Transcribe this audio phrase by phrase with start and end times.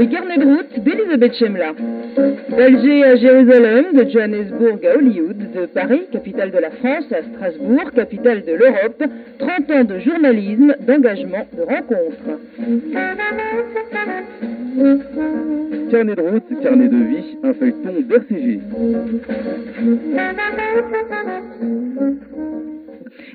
[0.00, 1.74] Les carnets de route d'Elisabeth Chemla.
[2.56, 7.92] D'Alger à Jérusalem, de Johannesburg à Hollywood, de Paris, capitale de la France, à Strasbourg,
[7.94, 9.04] capitale de l'Europe,
[9.38, 12.40] 30 ans de journalisme, d'engagement, de rencontres.
[15.90, 18.60] Carnet de route, carnet de vie, un feuilleton d'RCG.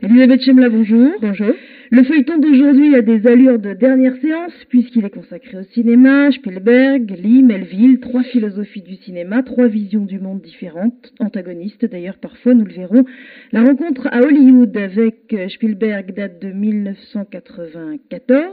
[0.02, 1.12] Elisabeth Chemla, bonjour.
[1.22, 1.55] Bonjour.
[1.96, 7.10] Le feuilleton d'aujourd'hui a des allures de dernière séance, puisqu'il est consacré au cinéma, Spielberg,
[7.18, 12.66] Lee, Melville, trois philosophies du cinéma, trois visions du monde différentes, antagonistes d'ailleurs parfois, nous
[12.66, 13.06] le verrons.
[13.54, 18.52] La rencontre à Hollywood avec Spielberg date de 1994,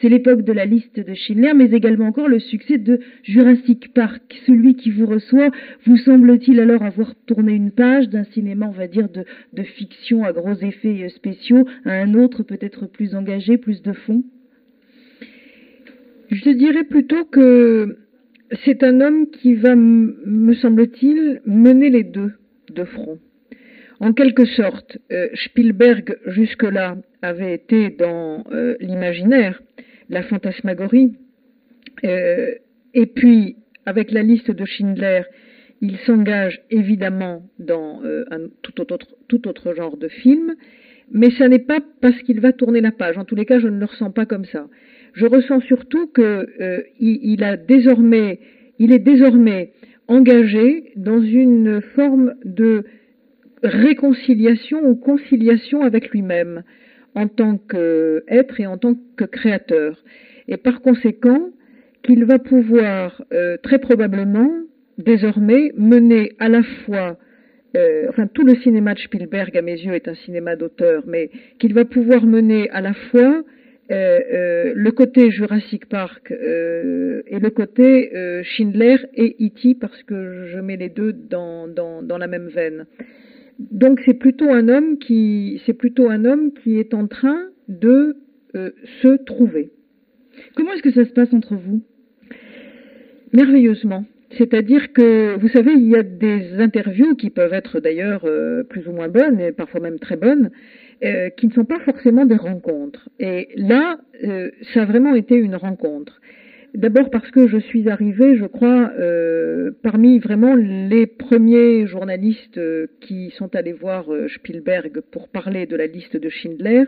[0.00, 4.40] c'est l'époque de la liste de Schindler, mais également encore le succès de Jurassic Park.
[4.46, 5.50] Celui qui vous reçoit
[5.84, 10.24] vous semble-t-il alors avoir tourné une page d'un cinéma, on va dire, de, de fiction
[10.24, 14.24] à gros effets spéciaux à un autre peut être plus engagé, plus de fond?
[16.30, 17.98] Je dirais plutôt que
[18.64, 22.32] c'est un homme qui va, me semble-t-il, mener les deux
[22.72, 23.18] de front.
[24.00, 29.62] En quelque sorte, euh, Spielberg, jusque-là, avait été dans euh, l'imaginaire,
[30.08, 31.12] la fantasmagorie,
[32.04, 32.54] euh,
[32.94, 35.22] et puis, avec la liste de Schindler,
[35.82, 40.54] il s'engage évidemment dans un tout autre, genre de film,
[41.10, 43.16] mais ça n'est pas parce qu'il va tourner la page.
[43.16, 44.68] En tous les cas, je ne le ressens pas comme ça.
[45.14, 48.40] Je ressens surtout qu'il euh, il a désormais,
[48.78, 49.72] il est désormais
[50.06, 52.84] engagé dans une forme de
[53.62, 56.62] réconciliation ou conciliation avec lui-même
[57.14, 60.02] en tant qu'être et en tant que créateur.
[60.48, 61.50] Et par conséquent,
[62.02, 64.50] qu'il va pouvoir euh, très probablement
[64.98, 67.18] désormais mener à la fois
[67.76, 71.30] euh, enfin tout le cinéma de Spielberg à mes yeux est un cinéma d'auteur, mais
[71.58, 73.42] qu'il va pouvoir mener à la fois
[73.92, 78.10] euh, le côté Jurassic Park et le côté
[78.44, 79.76] Schindler et E.T.
[79.80, 82.86] parce que je mets les deux dans, dans la même veine.
[83.70, 88.16] Donc c'est plutôt un homme qui c'est plutôt un homme qui est en train de
[89.02, 89.70] se trouver.
[90.56, 91.82] Comment est-ce que ça se passe entre vous?
[93.32, 94.04] Merveilleusement.
[94.38, 98.86] C'est-à-dire que, vous savez, il y a des interviews qui peuvent être d'ailleurs euh, plus
[98.86, 100.50] ou moins bonnes, et parfois même très bonnes,
[101.02, 103.08] euh, qui ne sont pas forcément des rencontres.
[103.18, 106.20] Et là, euh, ça a vraiment été une rencontre.
[106.74, 108.92] D'abord parce que je suis arrivée, je crois,
[109.82, 112.60] parmi vraiment les premiers journalistes
[113.00, 116.84] qui sont allés voir Spielberg pour parler de la liste de Schindler.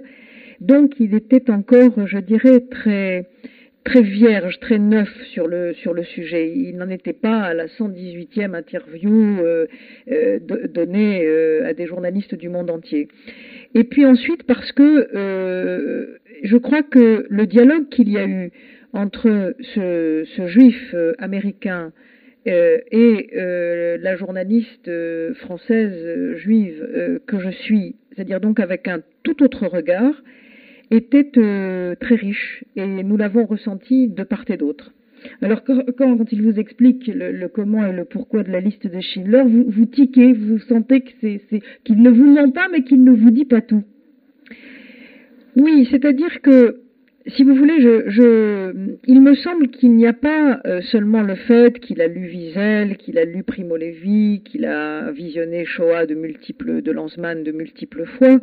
[0.61, 3.27] Donc il était encore, je dirais, très
[3.85, 6.53] très vierge, très neuf sur le, sur le sujet.
[6.55, 9.67] Il n'en était pas à la 118e interview euh,
[10.11, 10.39] euh,
[10.69, 13.09] donnée euh, à des journalistes du monde entier.
[13.75, 15.09] Et puis ensuite parce que
[16.43, 18.53] je crois que le dialogue qu'il y a eu
[18.93, 21.93] entre ce, juif américain
[22.45, 24.91] et la journaliste
[25.35, 30.15] française juive que je suis, c'est-à-dire donc avec un tout autre regard,
[30.93, 34.93] était euh, très riche et nous l'avons ressenti de part et d'autre.
[35.41, 39.01] Alors quand, quand, il vous explique le, comment et le pourquoi de la liste de
[39.01, 43.31] Schindler, vous, vous tiquez, vous sentez qu'il ne vous ment pas, mais qu'il ne vous
[43.31, 43.85] dit pas tout.
[45.57, 46.82] Oui, c'est-à-dire que,
[47.29, 51.37] si vous voulez, je, je, il me semble qu'il n'y a pas euh, seulement le
[51.37, 56.15] fait qu'il a lu Wiesel, qu'il a lu Primo Levi, qu'il a visionné Shoah de
[56.15, 58.41] multiples, de Lanzmann de multiples fois,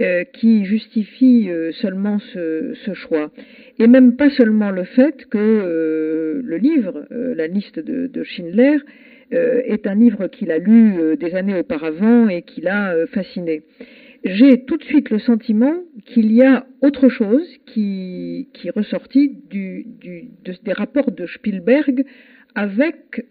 [0.00, 3.30] euh, qui justifie euh, seulement ce, choix.
[3.78, 8.78] Et même pas seulement le fait que le livre, la liste de, de Schindler,
[9.30, 13.62] est un livre qu'il a lu des années auparavant et qui l'a fasciné.
[14.30, 19.38] J'ai tout de suite le sentiment qu'il y a autre chose qui, qui est ressorti
[19.50, 22.04] des rapports de Spielberg
[22.54, 23.26] avec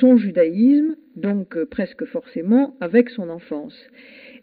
[0.00, 3.76] son judaïsme, donc presque forcément avec son enfance.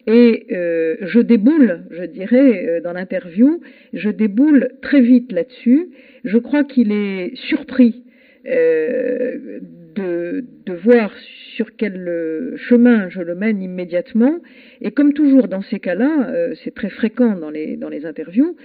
[0.07, 3.61] Et euh, je déboule, je dirais, euh, dans l'interview,
[3.93, 5.89] je déboule très vite là-dessus.
[6.23, 8.03] Je crois qu'il est surpris
[8.47, 9.59] euh,
[9.99, 11.13] de, voir
[11.55, 14.39] sur quel chemin je le mène immédiatement.
[14.81, 18.55] Et comme toujours dans ces cas-là, c'est très fréquent dans les, interviews,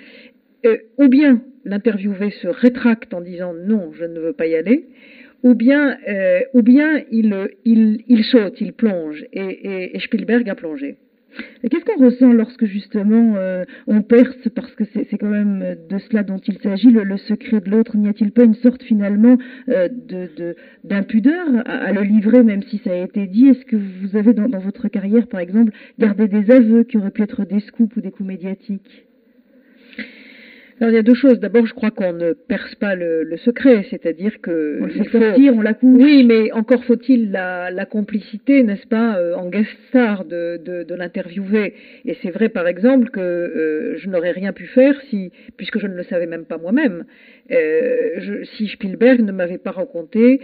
[0.99, 4.89] ou bien l'interviewé se rétracte en disant non, je ne veux pas y aller,
[5.43, 5.99] ou bien,
[7.11, 10.97] il, saute, il plonge, et Spielberg a plongé.
[11.71, 16.23] Qu'est-ce qu'on ressent lorsque justement euh, on perce, parce que c'est quand même de cela
[16.23, 17.97] dont il s'agit, le, secret de l'autre?
[17.97, 19.37] N'y a-t-il pas une sorte finalement
[19.69, 19.89] euh,
[20.85, 23.49] d'impudeur à, le livrer, même si ça a été dit?
[23.49, 27.11] Est-ce que vous avez dans, dans votre carrière, par exemple, gardé des aveux qui auraient
[27.11, 29.07] pu être des scoops ou des coups médiatiques?
[30.81, 31.39] Alors il y a deux choses.
[31.39, 35.55] D'abord, je crois qu'on ne perce pas le, secret, c'est-à-dire que on le fait sortir,
[35.55, 36.03] on la couche.
[36.03, 41.75] Oui, mais encore faut-il la, complicité, n'est-ce pas, euh, en guest star de, de, l'interviewer.
[42.05, 45.87] Et c'est vrai, par exemple, que euh, je n'aurais rien pu faire si, puisque je
[45.87, 47.05] ne le savais même pas moi-même,
[47.51, 50.41] euh, si Spielberg ne m'avait pas raconté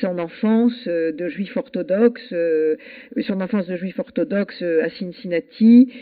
[0.00, 2.34] son enfance de juif orthodoxe,
[3.20, 5.92] son enfance de juif orthodoxe à Cincinnati,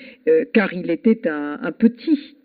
[0.53, 2.36] car il était un, un petit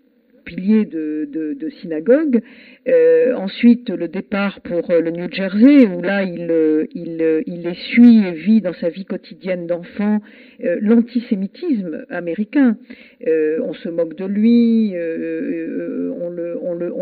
[0.52, 2.42] pilier de, de, synagogue.
[2.88, 7.68] Euh, ensuite, le départ pour euh, le New Jersey, où là, il, euh, il, il
[7.68, 10.20] essuie et vit dans sa vie quotidienne d'enfant
[10.64, 12.78] l'antisémitisme américain.
[13.26, 16.30] on se moque de lui, on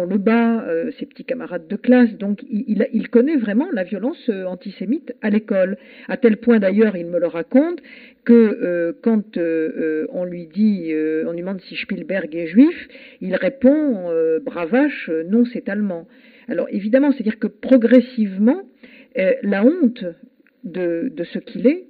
[0.05, 0.65] le bat,
[0.97, 2.11] ses petits camarades de classe.
[2.17, 5.77] Donc, il, il connaît vraiment la violence antisémite à l'école.
[6.07, 7.81] À tel point, d'ailleurs, il me le raconte,
[8.29, 10.93] que euh, quand euh, euh, on lui dit,
[11.25, 12.87] on lui demande si Spielberg est juif,
[13.21, 14.11] il répond
[14.43, 16.07] bravache, non, c'est allemand.
[16.47, 18.61] Alors évidemment, c'est-à-dire que progressivement,
[19.15, 20.05] la honte
[20.63, 21.85] de, ce qu'il est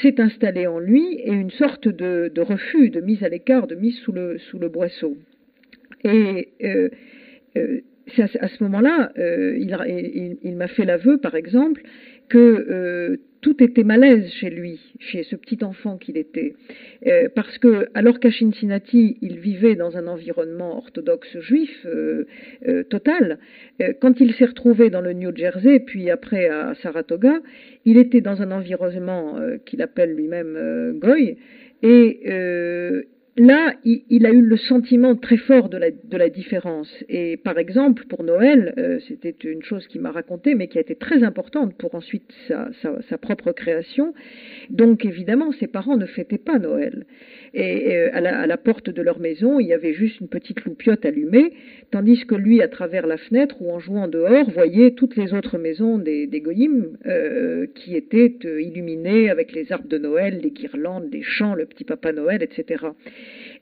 [0.00, 3.98] s'est installée en lui et une sorte de, refus, de mise à l'écart, de mise
[3.98, 5.18] sous le, boisseau.
[6.04, 6.48] Et
[7.56, 11.82] à, ce moment-là, il, il m'a fait l'aveu, par exemple,
[12.30, 16.54] que tout était malaise chez lui, chez ce petit enfant qu'il était,
[17.06, 22.26] euh, parce que alors qu'à Cincinnati il vivait dans un environnement orthodoxe juif euh,
[22.68, 23.38] euh, total,
[24.00, 27.40] quand il s'est retrouvé dans le New Jersey, puis après à Saratoga,
[27.86, 31.38] il était dans un environnement qu'il appelle lui-même Goy,
[31.82, 32.20] et
[33.40, 36.92] là, il, a eu le sentiment très fort de la, différence.
[37.08, 40.80] Et par exemple, pour Noël, euh, c'était une chose qu'il m'a racontée, mais qui a
[40.80, 44.14] été très importante pour ensuite sa, propre création.
[44.70, 47.06] Donc évidemment, ses parents ne fêtaient pas Noël.
[47.52, 51.04] Et euh, à, la, porte de leur maison, il y avait juste une petite loupiote
[51.04, 51.52] allumée,
[51.90, 55.58] tandis que lui, à travers la fenêtre ou en jouant dehors, voyait toutes les autres
[55.58, 56.42] maisons des, des
[57.06, 61.84] euh, qui étaient illuminées avec les arbres de Noël, les guirlandes, les chants, le petit
[61.84, 62.86] Papa Noël, etc.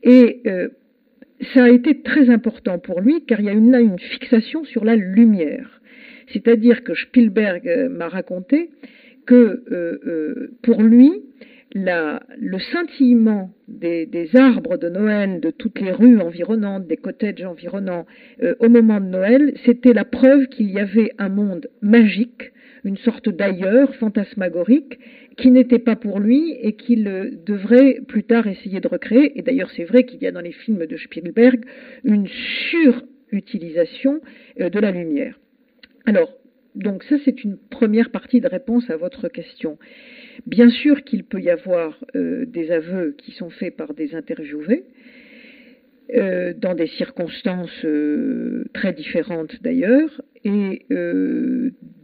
[0.02, 0.68] Et euh,
[1.54, 4.64] ça a été très important pour lui car il y a une, là une fixation
[4.64, 5.80] sur la lumière.
[6.32, 8.70] C'est-à-dire que Spielberg euh, m'a raconté
[9.26, 11.12] que euh, pour lui,
[11.74, 18.06] le scintillement des, des, arbres de Noël, de toutes les rues environnantes, des cottages environnants
[18.58, 22.52] au moment de Noël, c'était la preuve qu'il y avait un monde magique,
[22.84, 24.98] une sorte d'ailleurs fantasmagorique,
[25.38, 27.04] qui n'était pas pour lui et qu'il
[27.46, 29.38] devrait plus tard essayer de recréer.
[29.38, 31.64] Et d'ailleurs, c'est vrai qu'il y a dans les films de Spielberg
[32.04, 32.26] une
[32.70, 34.20] surutilisation
[34.60, 35.38] euh, de la lumière.
[36.06, 36.32] Alors,
[36.74, 39.78] donc ça, c'est une première partie de réponse à votre question.
[40.46, 44.84] Bien sûr qu'il peut y avoir euh, des aveux qui sont faits par des interviewés,
[46.14, 47.86] euh, dans des circonstances
[48.72, 50.86] très différentes d'ailleurs, et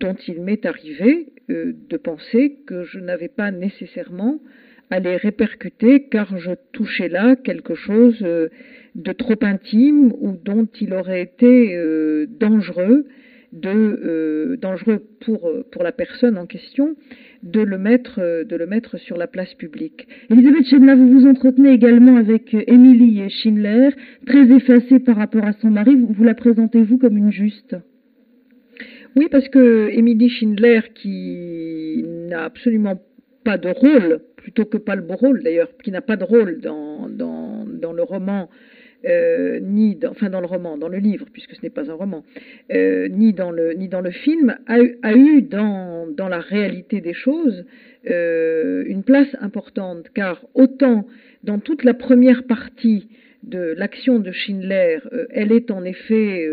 [0.00, 4.40] dont il m'est arrivé euh, de penser que je n'avais pas nécessairement
[4.88, 8.48] à les répercuter car je touchais là quelque chose euh,
[8.94, 13.06] de trop intime ou dont il aurait été euh, dangereux
[13.54, 16.96] de dangereux pour pour la personne en question
[17.42, 20.06] de le mettre de le mettre sur la place publique.
[20.30, 23.90] Elisabeth Schindler, vous vous entretenez également avec Émilie Schindler,
[24.26, 25.94] très effacée par rapport à son mari.
[25.94, 27.76] Vous, la présentez-vous comme une juste?
[29.16, 33.00] Oui, parce que Emily Schindler, qui n'a absolument
[33.44, 36.60] pas de rôle, plutôt que pas le beau rôle d'ailleurs, qui n'a pas de rôle
[36.60, 38.48] dans, dans, dans le roman,
[39.06, 41.94] euh, ni dans, enfin dans le roman, dans le livre, puisque ce n'est pas un
[41.94, 42.24] roman,
[42.72, 47.12] euh, ni, dans le, ni dans le film, a, eu dans, dans la réalité des
[47.12, 47.66] choses
[48.08, 51.06] euh, une place importante, car autant
[51.42, 53.08] dans toute la première partie
[53.42, 56.48] de l'action de Schindler, elle est en effet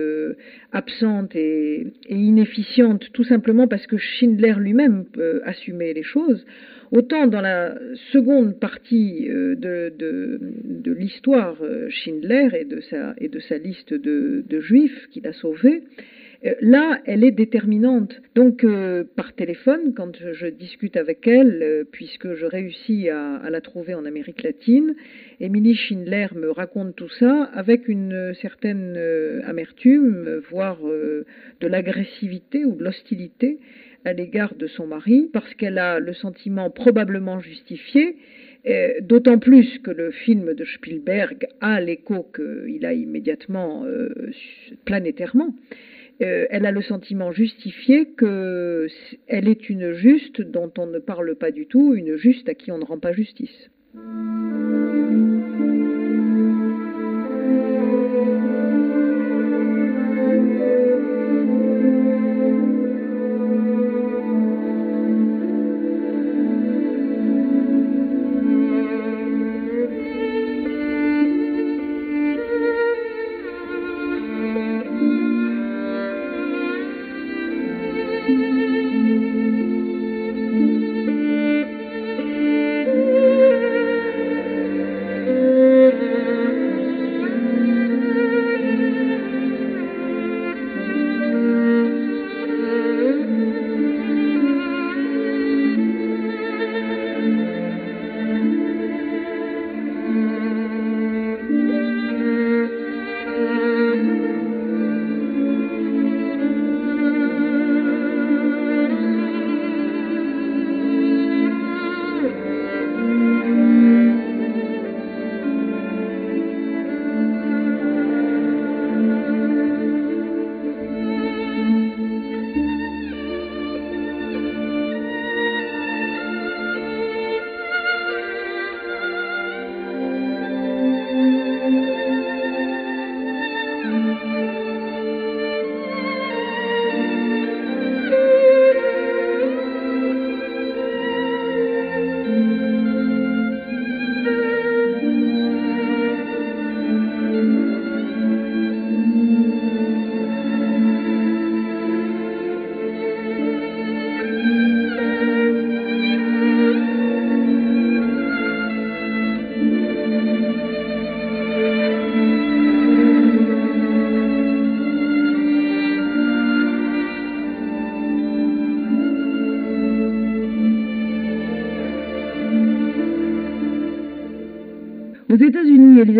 [0.74, 6.46] absente et, inefficiente, tout simplement parce que Schindler lui-même peut assumer les choses.
[6.92, 7.74] Autant dans la
[8.12, 11.56] seconde partie euh, de, l'histoire
[11.90, 15.84] Schindler et de sa, liste de, juifs qu'il a sauvés,
[16.46, 18.20] Euh, là, elle est déterminante.
[18.36, 23.62] Donc, euh, par téléphone, quand je, discute avec elle, euh, puisque je réussis à, la
[23.62, 24.96] trouver en Amérique latine,
[25.40, 28.98] Émilie Schindler me raconte tout ça avec une certaine
[29.46, 33.60] amertume, voire de l'agressivité ou de l'hostilité
[34.06, 38.18] à l'égard de son mari, parce qu'elle a le sentiment probablement justifié
[39.02, 43.84] D'autant plus que le film de Spielberg a l'écho qu'il a immédiatement
[44.86, 45.56] planétairement.
[46.22, 51.52] Euh, elle a le sentiment justifié qu'elle est une juste dont on ne parle pas
[51.52, 53.70] du tout, une juste à qui on ne rend pas justice.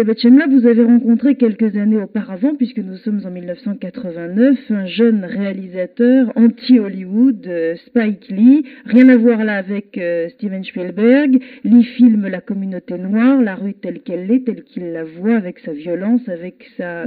[0.02, 5.24] Elisabeth Chemla, vous avez rencontré quelques années auparavant, puisque nous sommes en 1989, un jeune
[5.26, 8.64] réalisateur anti-Hollywood, euh, Spike Lee.
[8.86, 11.40] Rien à voir là avec euh, Steven Spielberg.
[11.64, 15.60] Lee filme la communauté noire, la rue telle qu'elle est, telle qu'il la voit, avec
[15.60, 17.06] sa violence, avec sa,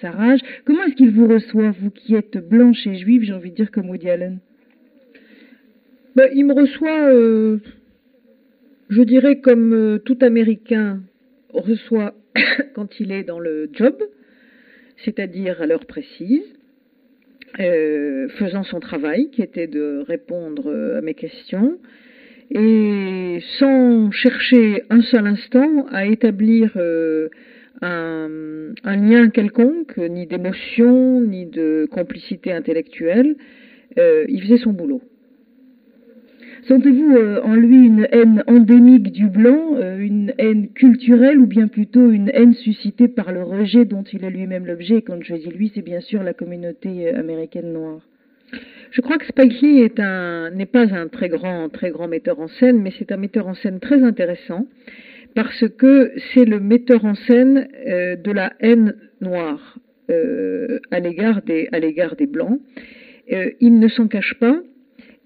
[0.00, 0.40] sa, rage.
[0.64, 3.70] Comment est-ce qu'il vous reçoit, vous qui êtes blanche et juive, j'ai envie de dire
[3.70, 4.38] comme Woody Allen?
[6.16, 7.58] Ben, Il me reçoit, euh,
[8.88, 11.02] je dirais, comme tout Américain
[11.54, 12.14] reçoit
[12.74, 13.96] quand il est dans le job,
[15.04, 16.42] c'est-à-dire à l'heure précise,
[17.60, 21.78] euh, faisant son travail, qui était de répondre à mes questions,
[22.50, 27.28] et sans chercher un seul instant à établir euh,
[27.80, 33.36] un, lien quelconque, ni d'émotion, ni de complicité intellectuelle,
[33.98, 35.02] euh, il faisait son boulot.
[36.68, 41.66] Sentez-vous euh, en lui une haine endémique du blanc, euh, une haine culturelle ou bien
[41.66, 45.34] plutôt une haine suscitée par le rejet dont il est lui-même l'objet Et quand je
[45.34, 48.00] dis lui, c'est bien sûr la communauté euh, américaine noire.
[48.92, 52.80] Je crois que Spike Lee n'est pas un très grand, très grand metteur en scène,
[52.80, 54.66] mais c'est un metteur en scène très intéressant
[55.34, 59.78] parce que c'est le metteur en scène de la haine noire
[60.10, 62.60] à l'égard des blancs.
[63.30, 64.60] il ne s'en cache pas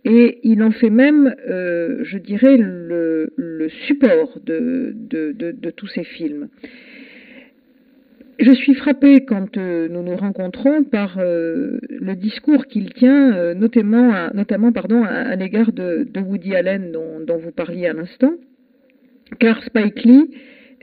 [0.06, 6.48] et il en fait même, euh, je dirais, le, support de, tous ces films.
[8.38, 14.12] Je suis frappée quand euh, nous nous rencontrons par euh, le discours qu'il tient, notamment,
[14.14, 18.34] à, notamment pardon, à, l'égard de, Woody Allen dont, vous parliez à l'instant,
[19.40, 20.30] car Spike Lee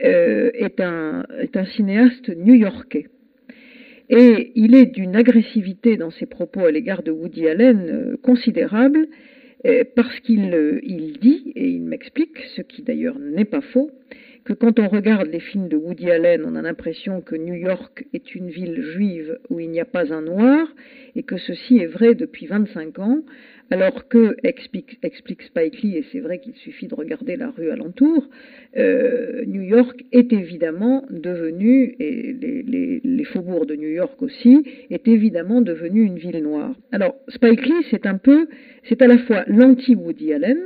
[0.00, 3.06] est un, est un cinéaste new-yorkais.
[4.10, 9.08] Et il est d'une agressivité dans ses propos à l'égard de Woody Allen euh, considérable,
[9.66, 10.80] euh, parce qu'il euh,
[11.20, 13.90] dit, et il m'explique, ce qui d'ailleurs n'est pas faux,
[14.44, 18.04] que quand on regarde les films de Woody Allen, on a l'impression que New York
[18.12, 20.68] est une ville juive où il n'y a pas un noir,
[21.16, 23.22] et que ceci est vrai depuis 25 ans,
[23.70, 24.98] alors que, explique,
[25.42, 28.28] Spike Lee, et c'est vrai qu'il suffit de regarder la rue alentour,
[28.76, 35.08] euh, New York est évidemment devenu, et les, les, faubourgs de New York aussi, est
[35.08, 36.74] évidemment devenu une ville noire.
[36.92, 38.46] Alors, Spike Lee, c'est un peu,
[38.88, 40.58] c'est à la fois l'anti-Woody Allen,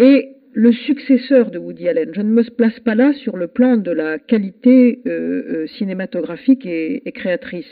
[0.00, 2.12] et le successeur de Woody Allen.
[2.14, 6.64] Je ne me place pas là sur le plan de la qualité euh, euh, cinématographique
[6.64, 7.70] et, créatrice,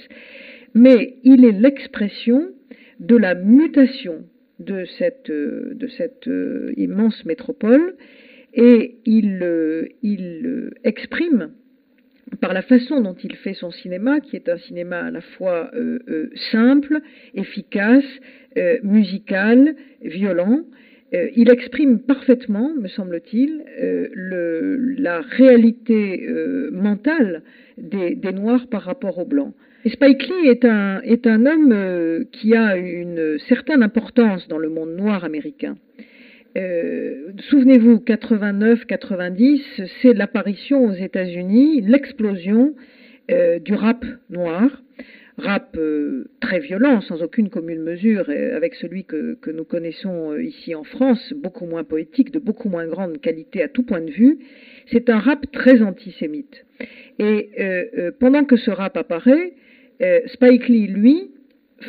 [0.75, 2.50] mais il est l'expression
[3.00, 4.26] de la mutation
[4.59, 7.95] de cette, euh, immense métropole
[8.53, 9.43] et il
[10.85, 11.53] exprime
[12.43, 15.73] par la façon dont il fait son cinéma, qui est un cinéma à la fois
[16.53, 17.00] simple,
[17.35, 18.05] efficace,
[18.85, 20.61] musical, violent,
[21.14, 27.42] euh, il exprime parfaitement, me semble-t-il, euh, la réalité euh, mentale
[27.78, 29.54] des, Noirs par rapport aux Blancs.
[29.87, 34.97] Spike Lee est un, est un homme qui a une certaine importance dans le monde
[34.97, 35.76] noir américain.
[36.56, 39.61] Souvenez-vous, 89-90,
[40.00, 42.75] c'est l'apparition aux États-Unis, l'explosion
[43.28, 44.84] du rap noir
[45.37, 50.75] rap euh, très violent, sans aucune commune mesure avec celui que, nous connaissons euh, ici
[50.75, 54.38] en France, beaucoup moins poétique, de beaucoup moins grande qualité à tout point de vue.
[54.93, 56.64] C'est un rap très antisémite.
[57.19, 59.55] Et euh, pendant que ce rap apparaît,
[60.26, 61.31] Spike Lee, lui,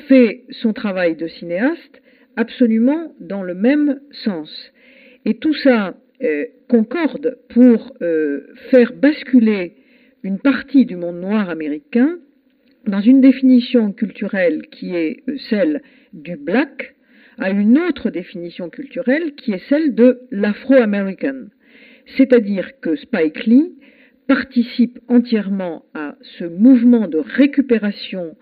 [0.07, 2.01] fait son travail de cinéaste
[2.37, 4.71] absolument dans le même sens.
[5.25, 5.95] Et tout ça
[6.69, 7.93] concorde pour
[8.69, 9.73] faire basculer
[10.23, 12.19] une partie du monde noir américain
[12.87, 15.81] dans une définition culturelle qui est euh, celle
[16.13, 16.95] du black,
[17.37, 21.47] à une autre définition culturelle qui est celle de l'afro-american.
[22.17, 23.73] C'est-à-dire que Spike Lee
[24.27, 28.37] participe entièrement à ce mouvement de récupération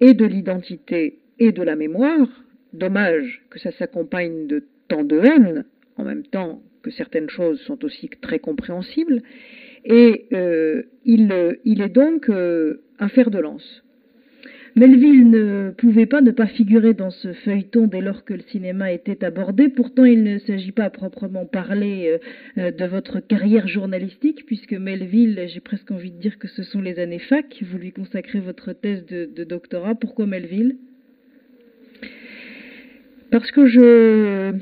[0.00, 2.28] et de l'identité et de la mémoire.
[2.72, 5.64] Dommage que ça s'accompagne de tant de haine,
[5.96, 9.22] en même temps que certaines choses sont aussi très compréhensibles.
[9.84, 13.84] Et euh, il, il, est donc euh, un fer de lance.
[14.76, 18.92] Melville ne pouvait pas ne pas figurer dans ce feuilleton dès lors que le cinéma
[18.92, 19.68] était abordé.
[19.68, 22.18] Pourtant, il ne s'agit pas à proprement parler euh,
[22.58, 26.80] euh, de votre carrière journalistique, puisque Melville, j'ai presque envie de dire que ce sont
[26.80, 27.62] les années fac.
[27.62, 29.94] Vous lui consacrez votre thèse de, doctorat.
[29.94, 30.76] Pourquoi Melville?
[33.30, 34.52] Parce que je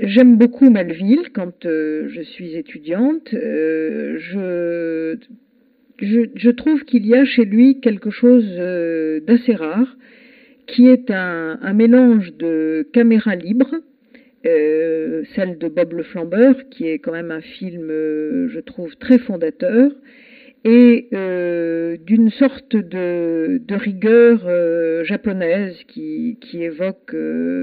[0.00, 3.30] J'aime beaucoup Melville quand euh, je suis étudiante.
[3.32, 5.16] je
[6.00, 9.96] je, trouve qu'il y a chez lui quelque chose euh, d'assez rare,
[10.66, 13.74] qui est un, mélange de caméra libre,
[14.46, 18.94] euh, celle de Bob le Flambeur, qui est quand même un film, euh, je trouve,
[18.96, 19.90] très fondateur,
[20.64, 21.08] et
[22.04, 27.14] d'une sorte de, rigueur japonaise qui, évoque,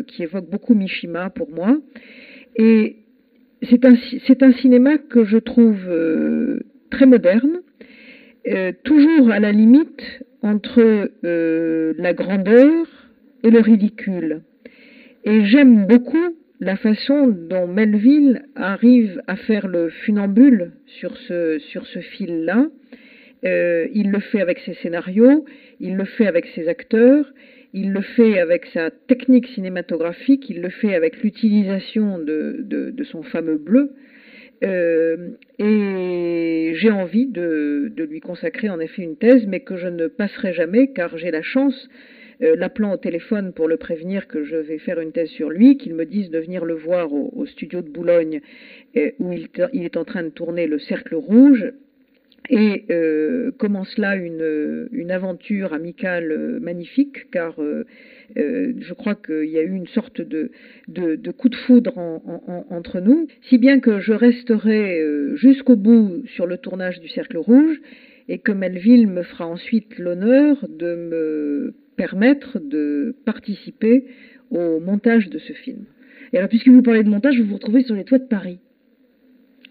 [0.07, 1.77] qui évoque beaucoup Mishima pour moi.
[2.55, 2.95] Et
[3.69, 3.95] c'est un,
[4.41, 5.85] un cinéma que je trouve
[6.89, 7.59] très moderne,
[8.47, 12.85] euh, toujours à la limite entre euh, la grandeur
[13.43, 14.41] et le ridicule.
[15.23, 21.59] Et j'aime beaucoup la façon dont Melville arrive à faire le funambule sur ce,
[22.17, 22.67] fil-là.
[23.45, 25.45] Euh, il le fait avec ses scénarios,
[25.79, 27.25] il le fait avec ses acteurs,
[27.73, 33.57] il le fait avec sa technique cinématographique, il le fait avec l'utilisation de, son fameux
[33.57, 33.91] bleu.
[34.63, 40.07] Euh, et j'ai envie de, lui consacrer en effet une thèse, mais que je ne
[40.07, 41.89] passerai jamais car j'ai la chance,
[42.41, 45.77] euh, l'appelant au téléphone pour le prévenir que je vais faire une thèse sur lui,
[45.77, 48.41] qu'il me dise de venir le voir au, studio de Boulogne
[48.97, 51.71] euh, où il, est en train de tourner Le Cercle Rouge.
[52.49, 52.85] Et
[53.57, 57.55] commence là une, une aventure amicale magnifique, car
[58.37, 60.51] euh, je crois qu'il y a eu une sorte de,
[60.87, 61.97] de, coup de foudre
[62.69, 67.37] entre nous, si bien que je resterai euh, jusqu'au bout sur le tournage du Cercle
[67.37, 67.79] Rouge
[68.27, 74.05] et que Melville me fera ensuite l'honneur de me permettre de participer
[74.49, 75.85] au montage de ce film.
[76.33, 78.59] Et alors, puisque vous parlez de montage, vous vous retrouvez sur les toits de Paris.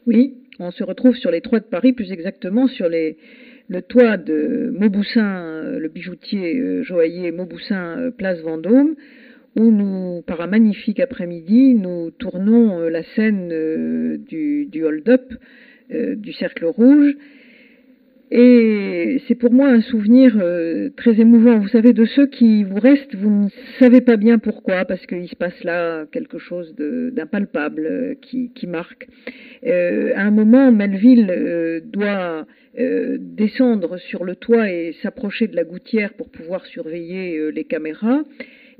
[0.07, 4.73] Oui, on se retrouve sur les toits de Paris, plus exactement sur le toit de
[4.79, 8.95] Mauboussin, euh, le bijoutier euh, joaillier Mauboussin, euh, place Vendôme,
[9.57, 15.33] où nous, par un magnifique après-midi, nous tournons la scène du, hold-up,
[15.91, 17.15] du cercle rouge.
[18.31, 21.59] Et c'est pour moi un souvenir euh, très émouvant.
[21.59, 25.29] Vous savez, de ceux qui vous restent, vous ne savez pas bien pourquoi, parce qu'il
[25.29, 29.07] se passe là quelque chose d'impalpable euh, qui, marque.
[29.67, 36.15] Euh, à un moment, Melville doit descendre sur le toit et s'approcher de la gouttière
[36.15, 38.25] pour pouvoir surveiller les caméras.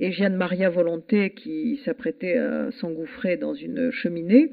[0.01, 4.51] Et Jeanne Maria Volonté, qui s'apprêtait à s'engouffrer dans une cheminée,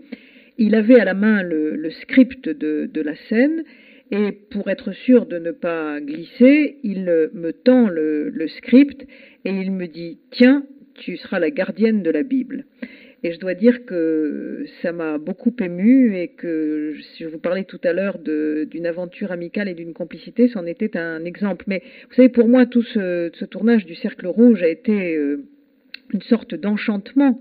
[0.59, 3.63] il avait à la main le, script de la scène
[4.11, 9.07] et pour être sûr de ne pas glisser, il me tend le, script
[9.45, 12.65] et il me dit Tiens, tu seras la gardienne de la Bible.
[13.23, 17.63] Et je dois dire que ça m'a beaucoup ému et que si je vous parlais
[17.63, 21.65] tout à l'heure d'une aventure amicale et d'une complicité, c'en était un exemple.
[21.67, 25.45] Mais vous savez, pour moi, tout ce, tournage du Cercle Rouge a été euh,
[26.13, 27.39] une sorte d'enchantement.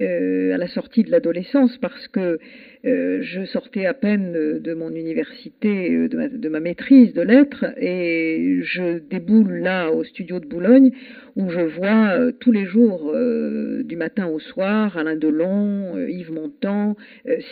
[0.00, 2.38] Euh, à la sortie de l'adolescence parce que
[2.84, 8.98] je sortais à peine de, mon université, euh, de ma, maîtrise de lettres, et je
[8.98, 10.90] déboule là au studio de Boulogne
[11.36, 13.14] où je vois tous les jours,
[13.84, 16.96] du matin au soir, Alain Delon, Yves Montand,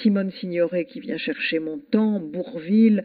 [0.02, 3.04] Simone Signoret qui vient chercher Montand, Bourville.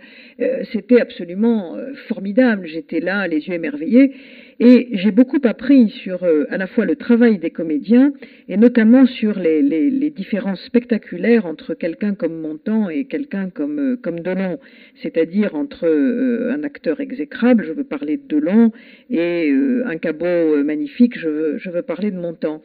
[0.73, 2.65] C'était absolument formidable.
[2.65, 4.13] J'étais là, les yeux émerveillés.
[4.59, 8.13] Et j'ai beaucoup appris sur euh, à la fois le travail des comédiens
[8.47, 14.19] et notamment sur les, différences spectaculaires entre quelqu'un comme Montand et quelqu'un comme, euh, comme
[14.19, 14.59] Delon,
[15.01, 18.71] c'est-à-dire entre euh, un acteur exécrable, je veux parler de Delon,
[19.09, 19.51] et
[19.85, 22.61] un cabot magnifique, je veux, je veux parler de Montand.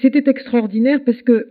[0.00, 1.48] C'était extraordinaire parce que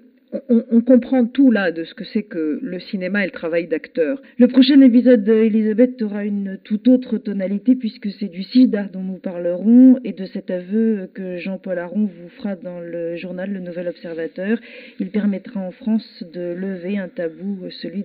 [0.49, 4.21] on, comprend tout là de ce que c'est que le cinéma et le travail d'acteur.
[4.37, 9.19] Le prochain épisode d'Elisabeth aura une toute autre tonalité puisque c'est du sida dont nous
[9.19, 13.87] parlerons et de cet aveu que Jean-Paul Aron vous fera dans le journal Le Nouvel
[13.87, 14.57] Observateur.
[14.99, 18.01] Il permettra en France de lever un tabou, celui